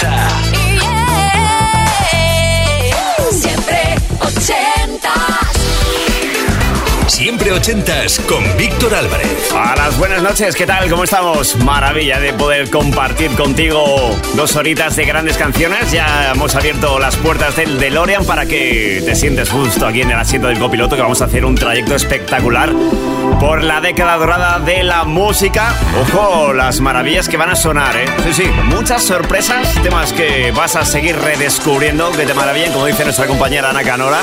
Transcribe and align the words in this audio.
80. 0.00 0.57
Siempre 7.38 7.84
80s 7.84 8.24
con 8.24 8.56
Víctor 8.56 8.94
Álvarez. 8.94 9.52
A 9.54 9.76
las 9.76 9.96
buenas 9.96 10.22
noches, 10.22 10.56
¿qué 10.56 10.66
tal? 10.66 10.90
¿Cómo 10.90 11.04
estamos? 11.04 11.56
Maravilla 11.56 12.18
de 12.18 12.32
poder 12.32 12.68
compartir 12.68 13.30
contigo 13.32 14.16
dos 14.34 14.56
horitas 14.56 14.96
de 14.96 15.04
grandes 15.04 15.36
canciones. 15.36 15.92
Ya 15.92 16.32
hemos 16.32 16.54
abierto 16.56 16.98
las 16.98 17.16
puertas 17.16 17.54
del 17.54 17.78
DeLorean 17.78 18.24
para 18.24 18.46
que 18.46 19.02
te 19.04 19.14
sientes 19.14 19.50
justo 19.50 19.86
aquí 19.86 20.00
en 20.00 20.10
el 20.10 20.18
asiento 20.18 20.48
del 20.48 20.58
copiloto, 20.58 20.96
que 20.96 21.02
vamos 21.02 21.22
a 21.22 21.26
hacer 21.26 21.44
un 21.44 21.54
trayecto 21.54 21.94
espectacular 21.94 22.72
por 23.38 23.62
la 23.62 23.80
década 23.80 24.16
dorada 24.16 24.58
de 24.58 24.82
la 24.82 25.04
música. 25.04 25.74
Ojo, 26.00 26.52
las 26.52 26.80
maravillas 26.80 27.28
que 27.28 27.36
van 27.36 27.50
a 27.50 27.56
sonar, 27.56 27.96
¿eh? 27.96 28.06
Sí, 28.24 28.32
sí, 28.32 28.50
muchas 28.64 29.04
sorpresas, 29.04 29.74
temas 29.82 30.12
que 30.12 30.50
vas 30.50 30.74
a 30.74 30.84
seguir 30.84 31.16
redescubriendo, 31.16 32.10
que 32.12 32.26
te 32.26 32.34
maravillan, 32.34 32.72
como 32.72 32.86
dice 32.86 33.04
nuestra 33.04 33.26
compañera 33.26 33.70
Ana 33.70 33.84
Canora, 33.84 34.20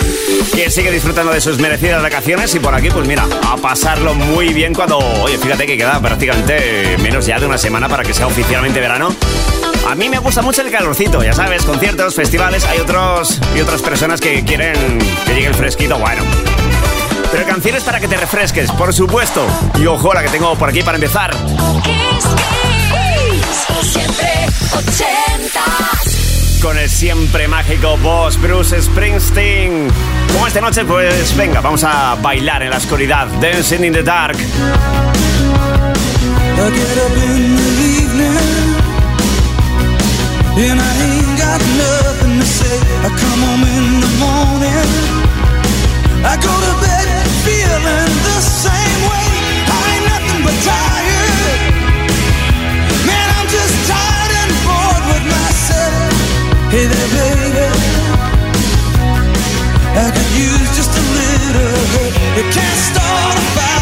que 0.54 0.70
sigue 0.70 0.92
disfrutando 0.92 1.32
de 1.32 1.40
sus 1.40 1.60
merecidas 1.60 2.02
vacaciones 2.02 2.54
y 2.56 2.60
por 2.60 2.76
aquí, 2.76 2.90
pues 2.90 3.05
mira, 3.08 3.26
a 3.48 3.58
pasarlo 3.58 4.14
muy 4.14 4.54
bien 4.54 4.74
cuando, 4.74 4.98
oye, 4.98 5.38
fíjate 5.38 5.66
que 5.66 5.78
queda 5.78 6.00
prácticamente 6.00 6.98
menos 7.00 7.26
ya 7.26 7.40
de 7.40 7.46
una 7.46 7.58
semana 7.58 7.88
para 7.88 8.04
que 8.04 8.14
sea 8.14 8.28
oficialmente 8.28 8.80
verano. 8.80 9.10
A 9.88 9.96
mí 9.96 10.10
me 10.10 10.20
gusta 10.20 10.42
mucho 10.42 10.62
el 10.62 10.72
calorcito, 10.72 11.24
ya 11.24 11.34
sabes, 11.34 11.64
conciertos, 11.64 12.16
festivales, 12.16 12.66
hay 12.66 12.80
otros 12.80 13.40
y 13.56 13.62
otras 13.62 13.82
personas 13.82 14.20
que 14.20 14.44
quieren 14.44 15.00
que 15.26 15.34
llegue 15.34 15.48
el 15.48 15.56
fresquito, 15.56 15.98
bueno. 16.00 16.24
Pero 17.32 17.46
canciones 17.46 17.84
para 17.84 18.00
que 18.00 18.08
te 18.08 18.18
refresques, 18.18 18.72
por 18.72 18.94
supuesto. 18.94 19.46
Y 19.76 19.86
ojo, 19.86 20.14
la 20.14 20.24
que 20.24 20.30
tengo 20.30 20.56
por 20.56 20.70
aquí 20.70 20.82
para 20.82 20.96
empezar. 20.96 21.32
Kiss, 21.84 22.26
Kiss. 22.92 23.92
Siempre 23.92 24.30
80. 24.74 26.15
Con 26.66 26.80
el 26.80 26.90
siempre 26.90 27.48
mágico 27.48 27.96
boss 27.98 28.42
Bruce 28.42 28.82
Springsteen. 28.82 29.88
Como 30.34 30.48
esta 30.48 30.60
noche, 30.62 30.84
pues 30.84 31.38
venga, 31.38 31.62
vamos 31.62 31.84
a 31.84 32.16
bailar 32.16 32.64
en 32.64 32.72
la 32.72 32.78
oscuridad. 32.78 33.28
Dancing 33.40 33.84
in 33.84 33.94
the 33.94 34.02
dark. 34.02 34.36
I 34.36 34.40
go 46.42 46.50
to 46.50 46.74
bed 46.82 47.28
feeling 47.46 48.12
the 48.26 48.42
same 48.42 49.02
way 49.12 49.28
I 49.70 49.94
ain't 49.94 50.06
nothing 50.10 50.44
but 50.44 50.58
tired 50.66 51.35
I 59.98 60.12
could 60.12 60.32
use 60.38 60.70
just 60.76 60.92
a 60.92 61.02
little 61.02 61.74
help 61.94 62.14
You 62.38 62.44
can't 62.52 62.80
start 62.80 63.38
a 63.38 63.42
fire 63.56 63.75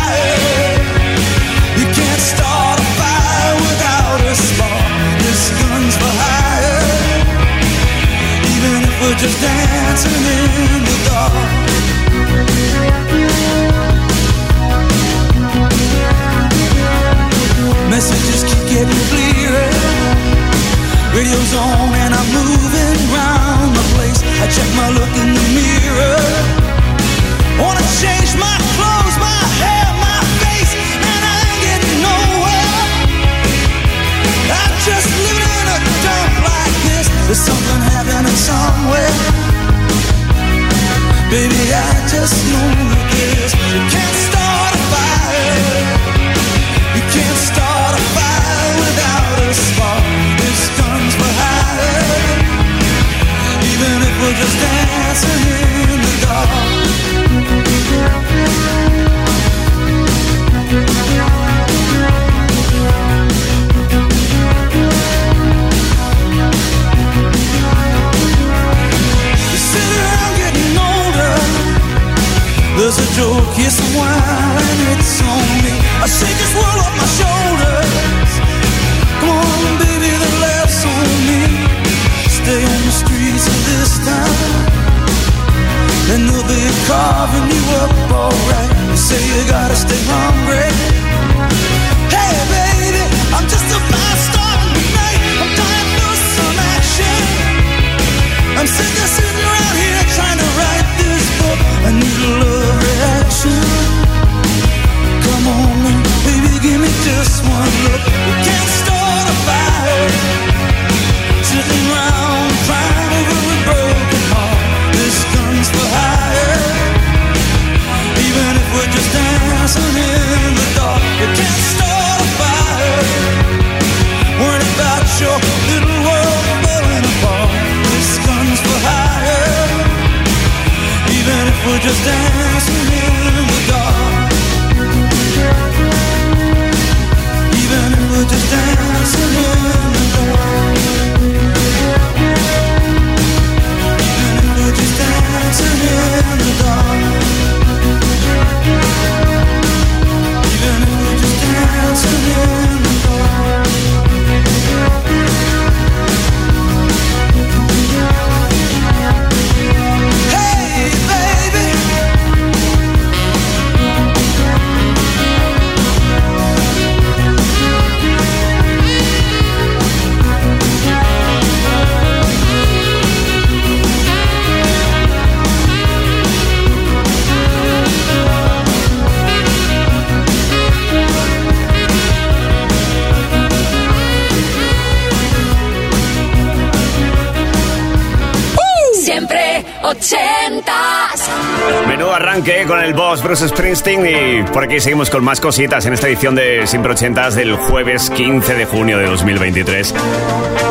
Por 194.53 194.63
aquí 194.63 194.79
seguimos 194.79 195.09
con 195.09 195.23
más 195.23 195.41
cositas 195.41 195.83
en 195.87 195.93
esta 195.93 196.07
edición 196.07 196.35
de 196.35 196.67
Sin 196.67 196.83
Prochentas 196.83 197.33
del 197.33 197.55
jueves 197.55 198.11
15 198.11 198.53
de 198.53 198.65
junio 198.65 198.99
de 198.99 199.07
2023. 199.07 199.95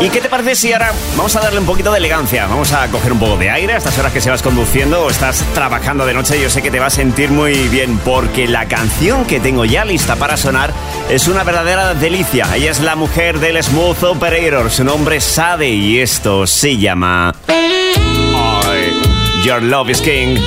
¿Y 0.00 0.08
qué 0.08 0.20
te 0.20 0.29
parece 0.29 0.55
si 0.55 0.73
ahora 0.73 0.93
vamos 1.17 1.34
a 1.34 1.40
darle 1.40 1.58
un 1.58 1.67
poquito 1.67 1.90
de 1.90 1.99
elegancia? 1.99 2.46
Vamos 2.46 2.73
a 2.73 2.87
coger 2.88 3.11
un 3.11 3.19
poco 3.19 3.37
de 3.37 3.50
aire 3.50 3.73
a 3.73 3.79
estas 3.79 3.99
horas 3.99 4.12
que 4.12 4.20
se 4.20 4.31
vas 4.31 4.40
conduciendo 4.40 5.02
o 5.02 5.11
estás 5.11 5.44
trabajando 5.52 6.06
de 6.06 6.14
noche. 6.14 6.40
Yo 6.40 6.49
sé 6.49 6.62
que 6.62 6.70
te 6.70 6.79
va 6.79 6.87
a 6.87 6.90
sentir 6.90 7.31
muy 7.31 7.67
bien 7.69 7.99
porque 7.99 8.46
la 8.46 8.67
canción 8.67 9.25
que 9.25 9.40
tengo 9.40 9.64
ya 9.64 9.85
lista 9.85 10.14
para 10.14 10.37
sonar 10.37 10.73
es 11.11 11.26
una 11.26 11.43
verdadera 11.43 11.94
delicia. 11.94 12.46
Ella 12.55 12.70
es 12.70 12.81
la 12.81 12.94
mujer 12.94 13.40
del 13.40 13.61
Smooth 13.61 14.05
Operator. 14.05 14.70
Su 14.70 14.85
nombre 14.85 15.17
es 15.17 15.25
Sade 15.25 15.69
y 15.69 15.99
esto 15.99 16.46
se 16.46 16.76
llama... 16.76 17.35
Your 19.44 19.61
Love 19.61 19.90
is 19.90 20.00
King. 20.00 20.38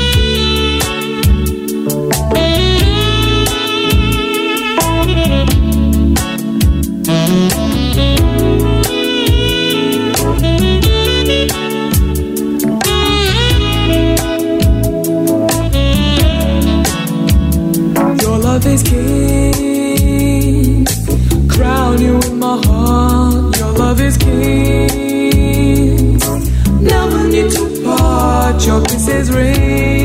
your 28.63 28.81
kisses 28.84 29.31
ring. 29.31 30.05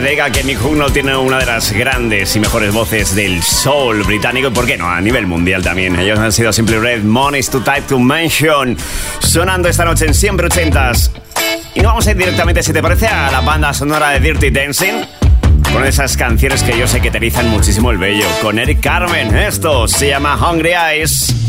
agrega 0.00 0.30
que 0.30 0.42
Nick 0.42 0.64
Hucknall 0.64 0.90
tiene 0.94 1.14
una 1.14 1.36
de 1.36 1.44
las 1.44 1.72
grandes 1.72 2.34
y 2.34 2.40
mejores 2.40 2.72
voces 2.72 3.14
del 3.14 3.42
soul 3.42 4.02
británico 4.02 4.48
y, 4.48 4.50
por 4.50 4.64
qué 4.64 4.78
no, 4.78 4.88
a 4.88 4.98
nivel 4.98 5.26
mundial 5.26 5.62
también. 5.62 5.94
Ellos 5.98 6.18
han 6.18 6.32
sido 6.32 6.54
Simple 6.54 6.80
Red, 6.80 7.02
Money's 7.02 7.50
to 7.50 7.60
Type 7.60 7.82
to 7.82 7.98
Mention, 7.98 8.78
sonando 9.18 9.68
esta 9.68 9.84
noche 9.84 10.06
en 10.06 10.14
Siempre 10.14 10.46
Ochentas. 10.46 11.10
Y 11.74 11.80
no 11.80 11.88
vamos 11.88 12.06
a 12.06 12.12
ir 12.12 12.16
directamente, 12.16 12.62
si 12.62 12.72
te 12.72 12.80
parece, 12.80 13.08
a 13.08 13.30
la 13.30 13.42
banda 13.42 13.74
sonora 13.74 14.08
de 14.12 14.20
Dirty 14.20 14.48
Dancing 14.48 15.04
con 15.70 15.84
esas 15.84 16.16
canciones 16.16 16.62
que 16.62 16.78
yo 16.78 16.88
sé 16.88 17.02
que 17.02 17.10
te 17.10 17.18
erizan 17.18 17.50
muchísimo 17.50 17.90
el 17.90 17.98
vello. 17.98 18.26
Con 18.40 18.58
Eric 18.58 18.80
Carmen, 18.80 19.36
esto 19.36 19.86
se 19.86 20.08
llama 20.08 20.34
Hungry 20.34 20.72
Eyes. 20.72 21.39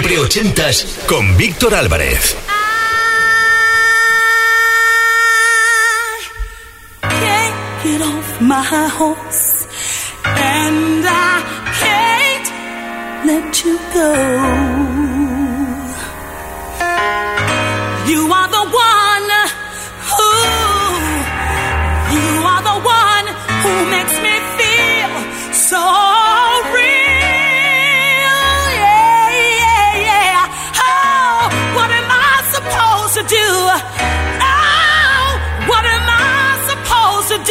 Siempre 0.00 0.18
ochentas 0.18 0.86
con 1.06 1.36
Víctor 1.36 1.74
Álvarez. 1.74 2.34
And 10.24 11.04
I 11.06 11.42
can't 11.80 12.48
let 13.26 13.62
you 13.62 13.78
go. 13.92 14.14
You 18.10 18.32
are 18.32 18.48
the 18.48 18.64
one. 18.72 19.09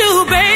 you, 0.09 0.25
baby. 0.25 0.48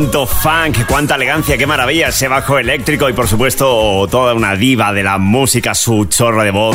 ¡Cuánto 0.00 0.26
funk! 0.26 0.86
¡Cuánta 0.88 1.16
elegancia! 1.16 1.58
¡Qué 1.58 1.66
maravilla! 1.66 2.08
Ese 2.08 2.26
bajo 2.26 2.58
eléctrico 2.58 3.10
y 3.10 3.12
por 3.12 3.28
supuesto 3.28 4.08
toda 4.10 4.32
una 4.32 4.56
diva 4.56 4.94
de 4.94 5.02
la 5.02 5.18
música, 5.18 5.74
su 5.74 6.06
chorro 6.06 6.42
de 6.42 6.50
voz. 6.50 6.74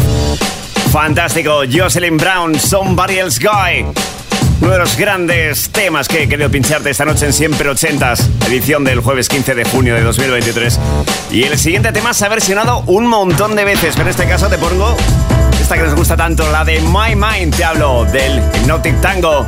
Fantástico, 0.92 1.62
Jocelyn 1.68 2.18
Brown, 2.18 2.60
Somebody 2.60 3.18
Else 3.18 3.40
Guy. 3.42 3.88
Uno 4.62 4.72
de 4.72 4.78
los 4.78 4.96
grandes 4.96 5.72
temas 5.72 6.08
que 6.08 6.22
he 6.22 6.30
querido 6.30 6.52
pincharte 6.52 6.92
esta 6.92 7.04
noche 7.04 7.26
en 7.26 7.34
Siempre 7.34 7.68
Ochentas, 7.68 8.30
edición 8.46 8.84
del 8.84 9.00
jueves 9.00 9.28
15 9.28 9.56
de 9.56 9.66
junio 9.66 9.96
de 9.96 10.04
2023. 10.04 10.80
Y 11.32 11.46
el 11.46 11.58
siguiente 11.58 11.92
tema 11.92 12.14
se 12.14 12.28
ha 12.28 12.30
versionado 12.30 12.84
un 12.86 13.08
montón 13.08 13.56
de 13.56 13.66
veces, 13.66 13.96
pero 13.96 14.04
en 14.04 14.10
este 14.10 14.28
caso 14.28 14.50
te 14.50 14.60
pongo 14.60 14.96
esta 15.60 15.78
que 15.78 15.82
nos 15.82 15.96
gusta 15.96 16.16
tanto, 16.16 16.48
la 16.52 16.64
de 16.64 16.80
My 16.80 17.16
Mind. 17.16 17.56
Te 17.56 17.64
hablo 17.64 18.06
del 18.06 18.40
Hypnotic 18.54 19.02
Tango. 19.02 19.48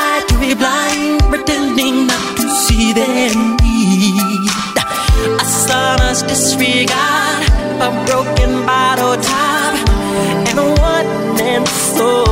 be 0.41 0.55
blind, 0.55 1.21
pretending 1.29 2.07
not 2.07 2.35
to 2.37 2.49
see 2.49 2.93
their 2.93 3.29
need. 3.61 4.49
A 5.39 5.45
sonorous 5.45 6.23
disregard 6.23 7.51
a 7.81 7.89
broken 8.05 8.63
bottle 8.65 9.15
top 9.21 9.89
and 10.47 10.59
a 10.59 10.67
one 10.81 11.35
man 11.35 11.65
soul. 11.65 12.30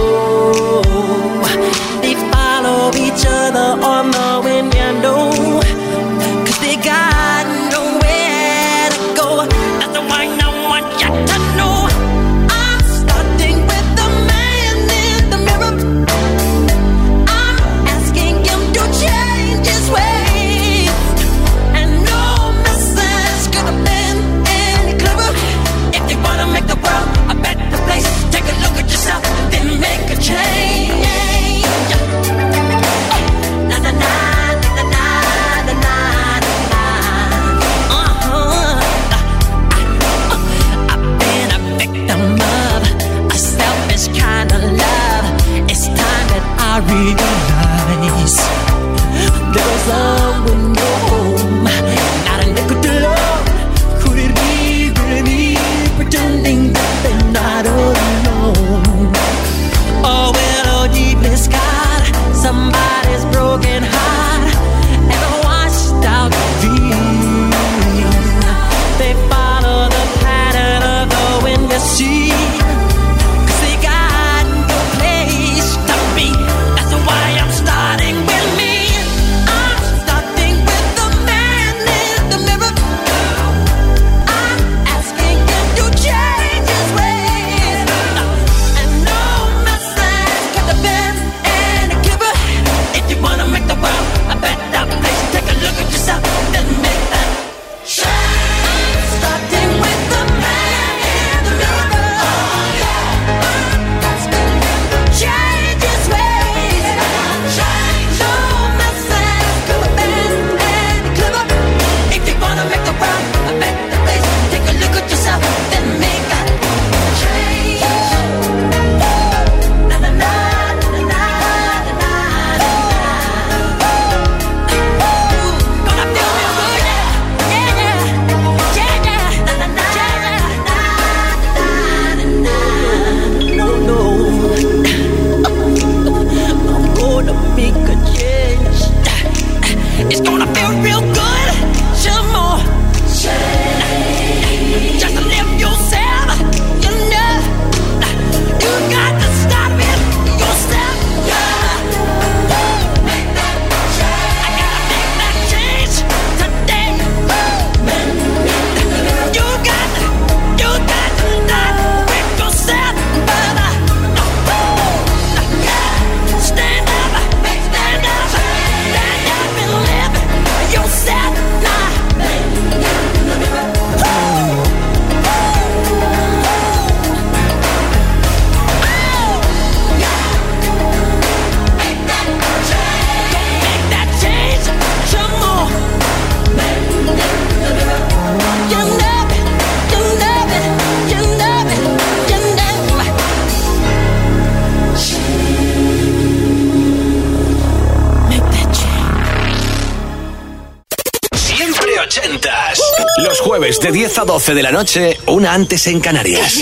de 204.54 204.64
la 204.64 204.72
noche, 204.72 205.18
una 205.28 205.54
antes 205.54 205.88
en 205.88 206.00
Canarias. 206.00 206.54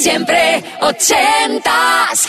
Siempre 0.00 0.62
ochentas. 0.80 2.26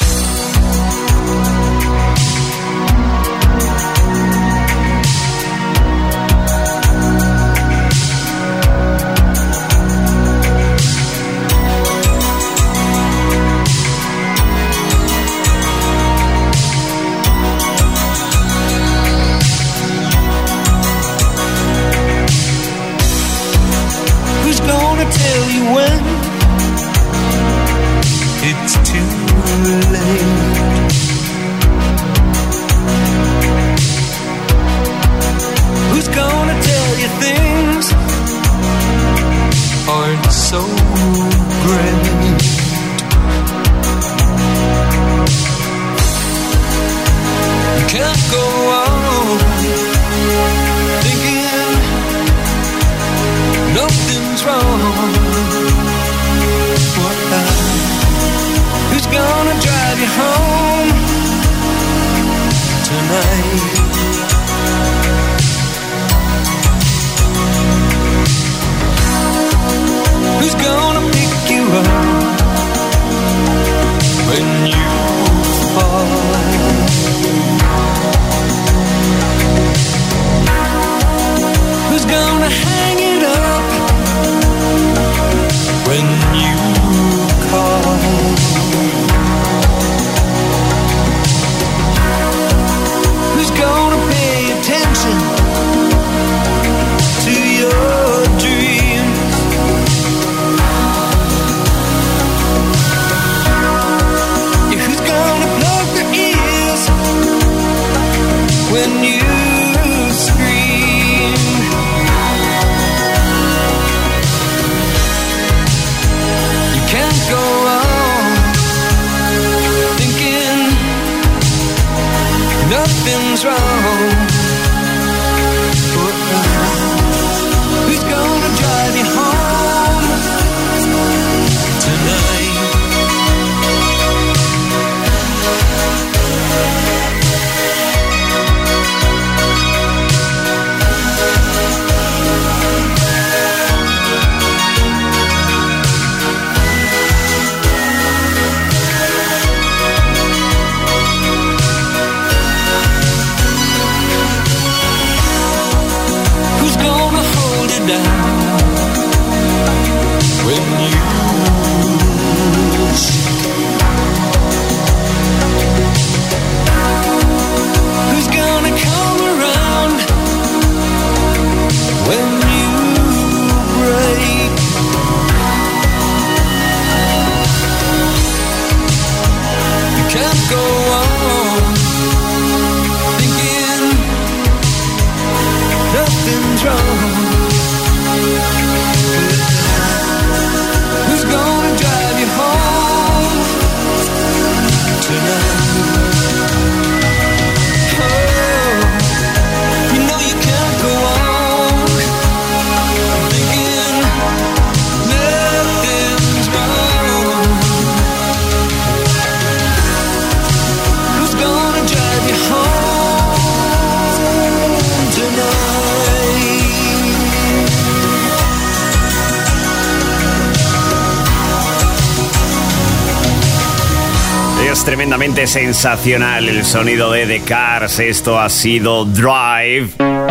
Sensacional 225.52 226.48
el 226.48 226.64
sonido 226.64 227.12
de 227.12 227.26
The 227.26 227.42
Cars. 227.42 228.00
Esto 228.00 228.40
ha 228.40 228.50
sido 228.50 229.04
Drive. 229.04 229.90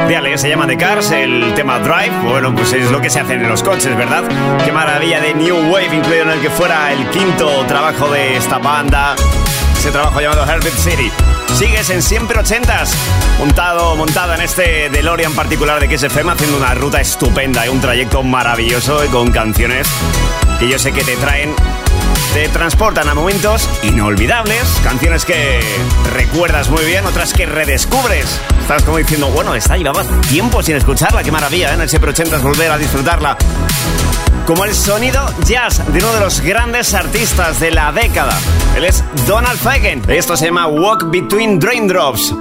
Fíjale, 0.08 0.38
se 0.38 0.48
llama 0.48 0.66
The 0.66 0.78
Cars, 0.78 1.10
el 1.10 1.52
tema 1.52 1.78
Drive. 1.78 2.22
Bueno, 2.22 2.54
pues 2.54 2.72
es 2.72 2.90
lo 2.90 3.02
que 3.02 3.10
se 3.10 3.20
hace 3.20 3.34
en 3.34 3.46
los 3.46 3.62
coches, 3.62 3.94
¿verdad? 3.98 4.24
Qué 4.64 4.72
maravilla 4.72 5.20
de 5.20 5.34
New 5.34 5.70
Wave, 5.70 5.94
incluido 5.94 6.22
en 6.22 6.30
el 6.30 6.40
que 6.40 6.48
fuera 6.48 6.90
el 6.90 7.06
quinto 7.10 7.66
trabajo 7.66 8.08
de 8.08 8.38
esta 8.38 8.56
banda. 8.56 9.14
Ese 9.78 9.90
trabajo 9.90 10.22
llamado 10.22 10.50
Herbert 10.50 10.78
City. 10.78 11.12
Sigues 11.52 11.90
en 11.90 12.00
siempre 12.00 12.40
ochentas, 12.40 12.96
montado, 13.38 13.96
montada 13.96 14.36
en 14.36 14.40
este 14.40 14.88
DeLorean 14.88 15.34
particular 15.34 15.86
de 15.86 15.98
XFM, 15.98 16.32
haciendo 16.32 16.56
una 16.56 16.72
ruta 16.72 16.98
estupenda 16.98 17.66
y 17.66 17.68
un 17.68 17.82
trayecto 17.82 18.22
maravilloso 18.22 19.04
con 19.12 19.30
canciones 19.30 19.86
que 20.58 20.68
yo 20.68 20.78
sé 20.78 20.92
que 20.92 21.04
te 21.04 21.16
traen 21.16 21.54
te 22.32 22.48
transportan 22.48 23.08
a 23.08 23.14
momentos 23.14 23.68
inolvidables, 23.82 24.62
canciones 24.84 25.24
que 25.24 25.60
recuerdas 26.12 26.70
muy 26.70 26.84
bien, 26.84 27.04
otras 27.06 27.32
que 27.32 27.46
redescubres. 27.46 28.40
Estás 28.60 28.82
como 28.84 28.98
diciendo, 28.98 29.28
bueno, 29.28 29.54
esta 29.54 29.76
llevaba 29.76 30.04
tiempo 30.28 30.62
sin 30.62 30.76
escucharla, 30.76 31.22
qué 31.22 31.32
maravilla, 31.32 31.70
¿eh? 31.70 31.74
en 31.74 31.80
el 31.80 31.88
Siempre 31.88 32.10
80 32.10 32.38
volver 32.38 32.70
a 32.70 32.78
disfrutarla. 32.78 33.36
Como 34.46 34.64
el 34.64 34.74
sonido 34.74 35.26
jazz 35.44 35.82
de 35.92 35.98
uno 35.98 36.12
de 36.12 36.20
los 36.20 36.40
grandes 36.40 36.94
artistas 36.94 37.60
de 37.60 37.70
la 37.70 37.92
década. 37.92 38.38
Él 38.76 38.84
es 38.84 39.04
Donald 39.26 39.58
Fagen. 39.58 40.02
Esto 40.08 40.36
se 40.36 40.46
llama 40.46 40.66
Walk 40.66 41.10
Between 41.10 41.60
Raindrops. 41.60 42.34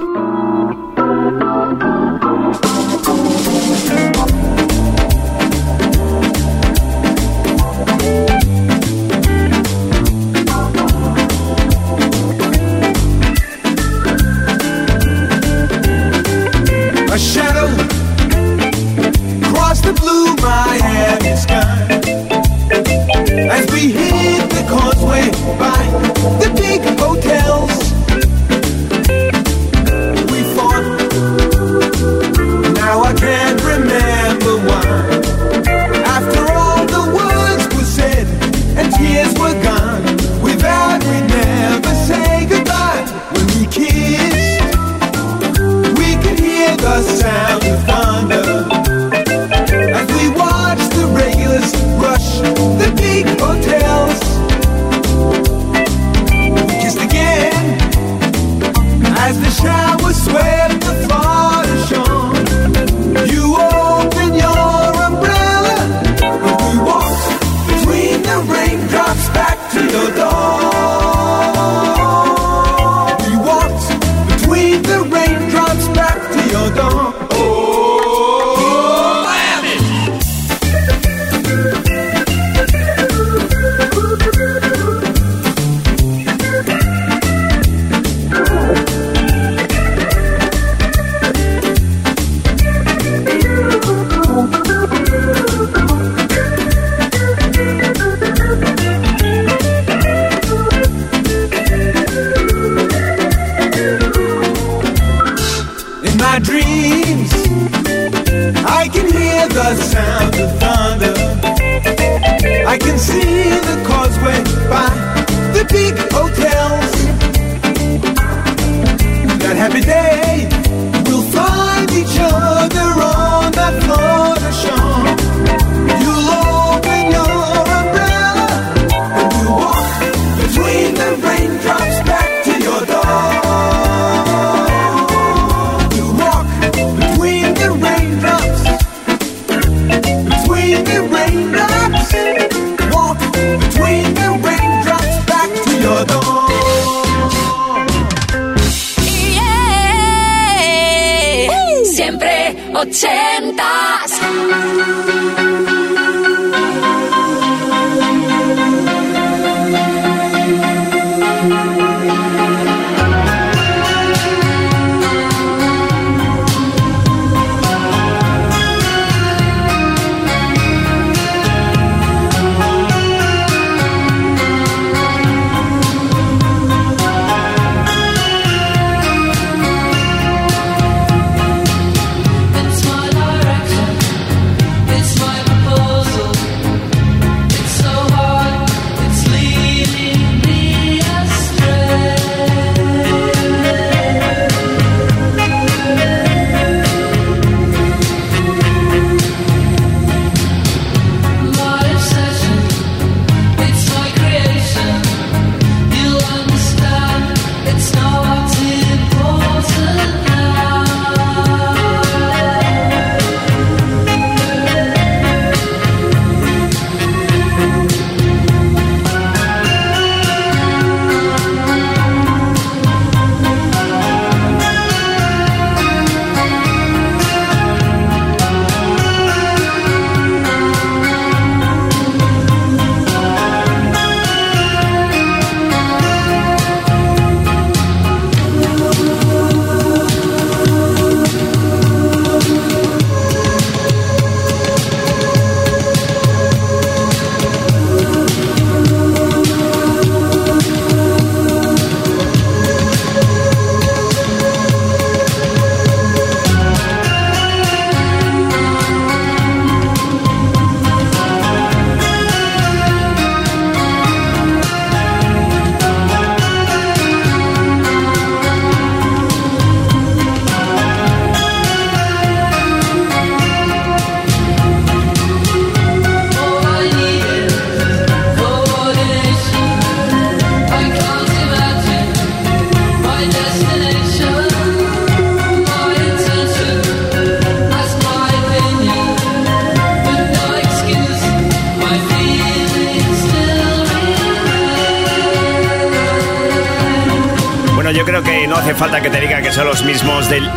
Mismos 299.84 300.28
del 300.28 300.50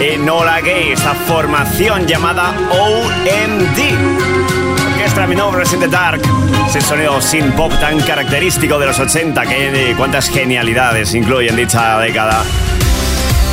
Enola 0.00 0.60
Gay, 0.60 0.92
esta 0.92 1.14
formación 1.14 2.06
llamada 2.06 2.54
OMD. 2.70 3.78
Orquestra 4.92 5.26
Mi 5.26 5.34
Nombre 5.34 5.64
in 5.72 5.80
the 5.80 5.88
Dark, 5.88 6.22
ese 6.68 6.80
sonido 6.80 7.20
sin 7.20 7.50
pop 7.52 7.72
tan 7.80 8.00
característico 8.00 8.78
de 8.78 8.86
los 8.86 8.98
80, 8.98 9.42
que 9.46 9.94
cuántas 9.96 10.28
genialidades 10.28 11.14
incluye 11.14 11.48
en 11.48 11.56
dicha 11.56 11.98
década. 11.98 12.44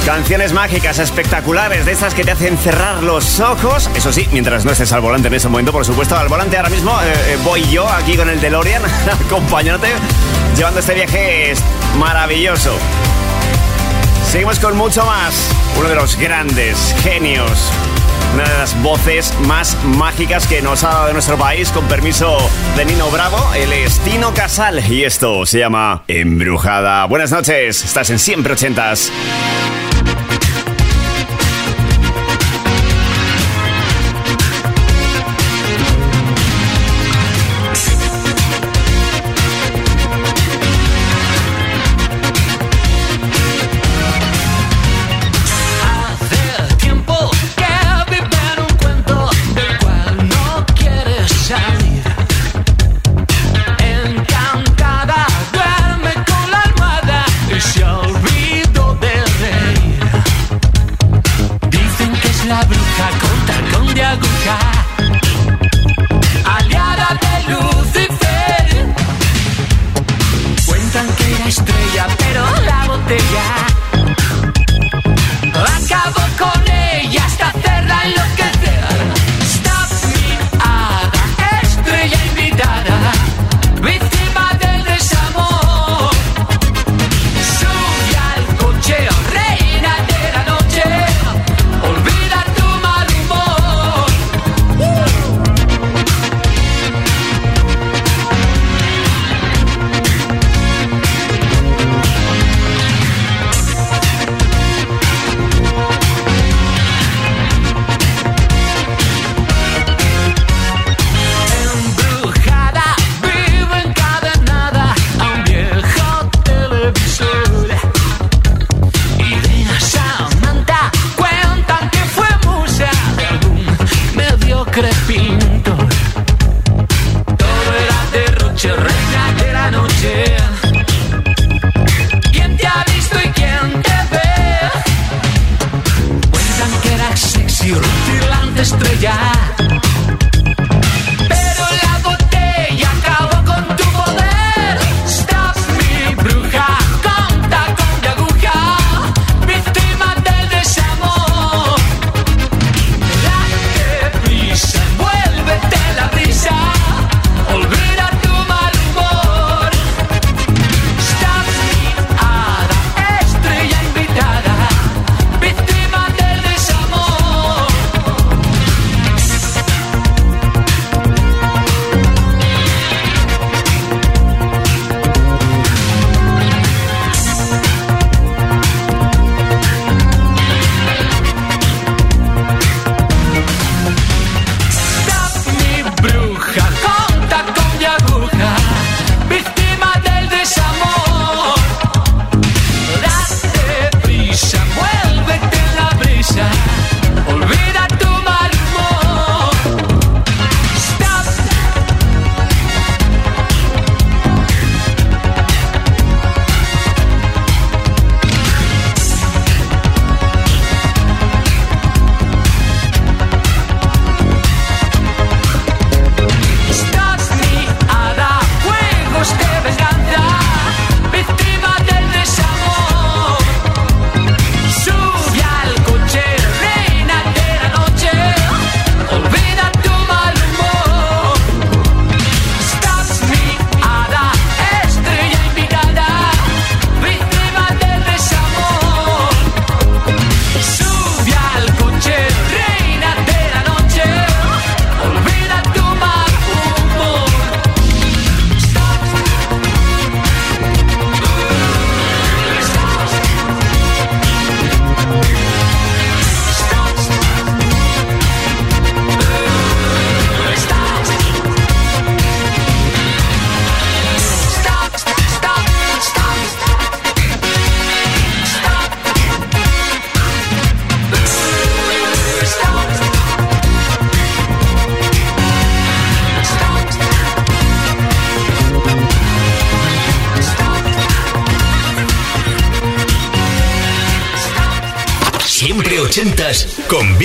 Canciones 0.06 0.54
mágicas, 0.54 1.00
espectaculares, 1.00 1.86
de 1.86 1.92
esas 1.92 2.14
que 2.14 2.24
te 2.24 2.32
hacen 2.32 2.58
cerrar 2.58 3.02
los 3.04 3.40
ojos. 3.40 3.90
Eso 3.96 4.14
sí, 4.14 4.28
mientras 4.32 4.64
no 4.64 4.72
estés 4.72 4.92
al 4.92 5.02
volante 5.02 5.28
en 5.28 5.34
ese 5.34 5.50
momento, 5.50 5.72
por 5.72 5.86
supuesto. 5.86 6.16
Al 6.16 6.28
volante 6.28 6.56
ahora 6.58 6.70
mismo 6.70 6.92
eh, 7.02 7.34
eh, 7.34 7.38
voy 7.44 7.64
yo 7.70 7.90
aquí 7.90 8.16
con 8.16 8.30
el 8.30 8.40
DeLorean, 8.40 8.84
acompañándote, 9.26 9.90
llevando 10.56 10.80
este 10.80 10.94
viaje 10.94 11.54
maravilloso. 11.98 12.78
Seguimos 14.30 14.60
con 14.60 14.78
mucho 14.78 15.04
más. 15.06 15.50
Uno 15.80 15.90
de 15.90 15.96
los 15.96 16.16
grandes 16.16 16.96
genios. 17.02 17.72
Una 18.36 18.44
de 18.44 18.58
las 18.60 18.80
voces 18.84 19.34
más 19.48 19.76
mágicas 19.84 20.46
que 20.46 20.62
nos 20.62 20.84
ha 20.84 20.90
dado 20.90 21.14
nuestro 21.14 21.36
país, 21.36 21.72
con 21.72 21.88
permiso 21.88 22.38
de 22.78 22.86
Nino 22.86 23.10
Bravo, 23.10 23.40
el 23.56 23.74
Estino 23.74 24.32
Casal. 24.36 24.84
Y 24.88 25.04
esto 25.04 25.48
se 25.48 25.58
llama 25.58 26.04
Embrujada. 26.08 27.06
Buenas 27.06 27.32
noches, 27.32 27.84
estás 27.84 28.12
en 28.12 28.20
Siempre 28.20 28.54
Ochentas. 28.54 29.12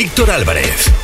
Víctor 0.04 0.30
Álvarez. 0.32 1.03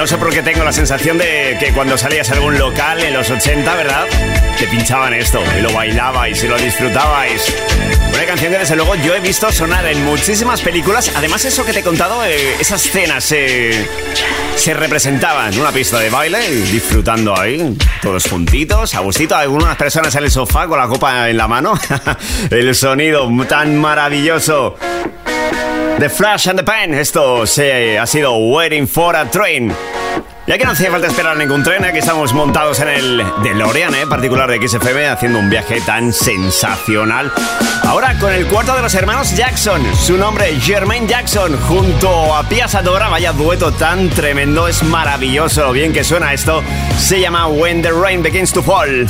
No 0.00 0.06
sé 0.06 0.16
por 0.16 0.32
qué 0.32 0.42
tengo 0.42 0.64
la 0.64 0.72
sensación 0.72 1.18
de 1.18 1.58
que 1.60 1.74
cuando 1.74 1.98
salías 1.98 2.30
a 2.30 2.32
algún 2.32 2.58
local 2.58 3.02
en 3.02 3.12
los 3.12 3.28
80, 3.28 3.76
¿verdad? 3.76 4.06
Te 4.58 4.66
pinchaban 4.66 5.12
esto 5.12 5.42
y 5.58 5.60
lo 5.60 5.70
bailabais 5.74 6.42
y 6.42 6.48
lo 6.48 6.56
disfrutabais. 6.56 7.54
Una 8.08 8.24
canción 8.24 8.50
que 8.50 8.58
desde 8.60 8.76
luego 8.76 8.94
yo 8.94 9.14
he 9.14 9.20
visto 9.20 9.52
sonar 9.52 9.84
en 9.84 10.02
muchísimas 10.06 10.62
películas. 10.62 11.12
Además, 11.14 11.44
eso 11.44 11.66
que 11.66 11.74
te 11.74 11.80
he 11.80 11.82
contado, 11.82 12.24
eh, 12.24 12.56
esas 12.58 12.82
escenas 12.86 13.30
eh, 13.32 13.86
se 14.56 14.72
representaban 14.72 15.52
en 15.52 15.60
una 15.60 15.70
pista 15.70 15.98
de 15.98 16.08
baile, 16.08 16.48
disfrutando 16.48 17.38
ahí, 17.38 17.76
todos 18.00 18.26
juntitos, 18.26 18.94
a 18.94 19.00
gustito, 19.00 19.36
algunas 19.36 19.76
personas 19.76 20.14
en 20.14 20.24
el 20.24 20.30
sofá 20.30 20.66
con 20.66 20.78
la 20.78 20.88
copa 20.88 21.28
en 21.28 21.36
la 21.36 21.46
mano. 21.46 21.74
el 22.50 22.74
sonido 22.74 23.28
tan 23.46 23.78
maravilloso. 23.78 24.78
The 26.00 26.08
Flash 26.08 26.48
and 26.48 26.58
the 26.58 26.64
Pen. 26.64 26.94
Esto 26.94 27.46
se 27.46 27.98
ha 27.98 28.06
sido 28.06 28.32
Waiting 28.32 28.88
for 28.88 29.14
a 29.14 29.30
Train. 29.30 29.70
Ya 30.46 30.56
que 30.56 30.64
no 30.64 30.70
hacía 30.70 30.90
falta 30.90 31.08
esperar 31.08 31.36
ningún 31.36 31.62
tren, 31.62 31.84
aquí 31.84 31.98
estamos 31.98 32.32
montados 32.32 32.80
en 32.80 32.88
el 32.88 33.24
DeLorean, 33.42 33.94
¿eh? 33.94 34.06
particular 34.06 34.50
de 34.50 34.66
XFM, 34.66 35.08
haciendo 35.08 35.38
un 35.38 35.50
viaje 35.50 35.82
tan 35.82 36.14
sensacional. 36.14 37.30
Ahora 37.84 38.18
con 38.18 38.32
el 38.32 38.46
cuarto 38.46 38.74
de 38.74 38.80
los 38.80 38.94
hermanos 38.94 39.36
Jackson, 39.36 39.82
su 39.94 40.16
nombre 40.16 40.58
Jermaine 40.58 41.06
Jackson, 41.06 41.54
junto 41.68 42.34
a 42.34 42.48
Pia 42.48 42.66
Sadora, 42.66 43.08
vaya 43.10 43.32
dueto 43.32 43.70
tan 43.70 44.08
tremendo, 44.08 44.68
es 44.68 44.82
maravilloso 44.82 45.66
lo 45.66 45.72
bien 45.72 45.92
que 45.92 46.02
suena 46.02 46.32
esto. 46.32 46.62
Se 46.96 47.20
llama 47.20 47.46
When 47.46 47.82
the 47.82 47.92
Rain 47.92 48.22
Begins 48.22 48.54
to 48.54 48.62
Fall. 48.62 49.06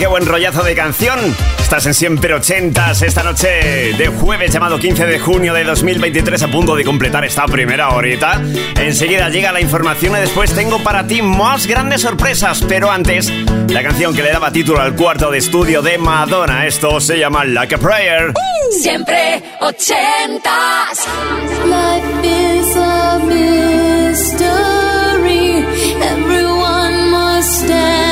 qué 0.00 0.06
buen 0.06 0.24
rollazo 0.24 0.62
de 0.62 0.74
canción. 0.74 1.18
Estás 1.58 1.84
en 1.84 1.92
siempre 1.92 2.32
ochentas 2.32 3.02
esta 3.02 3.22
noche 3.22 3.92
de 3.98 4.06
jueves 4.08 4.50
llamado 4.50 4.78
15 4.78 5.04
de 5.04 5.18
junio 5.18 5.52
de 5.52 5.62
2023 5.62 6.42
a 6.42 6.48
punto 6.48 6.74
de 6.74 6.84
completar 6.84 7.22
esta 7.26 7.44
primera 7.44 7.90
horita. 7.90 8.40
Enseguida 8.76 9.28
llega 9.28 9.52
la 9.52 9.60
información 9.60 10.16
y 10.16 10.20
después 10.20 10.54
tengo 10.54 10.82
para 10.82 11.06
ti 11.06 11.20
más 11.20 11.66
grandes 11.66 12.00
sorpresas, 12.00 12.64
pero 12.66 12.90
antes 12.90 13.30
la 13.68 13.82
canción 13.82 14.14
que 14.14 14.22
le 14.22 14.32
daba 14.32 14.50
título 14.50 14.80
al 14.80 14.96
cuarto 14.96 15.30
de 15.30 15.36
estudio 15.36 15.82
de 15.82 15.98
Madonna. 15.98 16.66
Esto 16.66 16.98
se 16.98 17.18
llama 17.18 17.44
Like 17.44 17.74
a 17.74 17.78
Prayer. 17.78 18.32
Siempre 18.80 19.42
ochentas. 19.60 21.06
Life 21.66 22.26
is 22.26 22.74
a 22.74 23.18
mystery. 23.26 24.46
Everyone 26.00 27.10
must 27.10 27.64
stand. 27.64 28.09